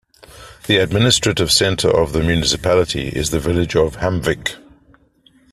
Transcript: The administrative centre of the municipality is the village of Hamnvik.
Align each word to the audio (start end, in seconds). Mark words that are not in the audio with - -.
The 0.65 0.77
administrative 0.77 1.51
centre 1.51 1.87
of 1.87 2.11
the 2.11 2.23
municipality 2.23 3.09
is 3.09 3.29
the 3.29 3.39
village 3.39 3.75
of 3.75 3.97
Hamnvik. 3.97 4.55